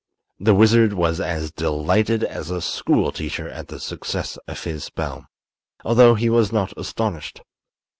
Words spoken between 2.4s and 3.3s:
a school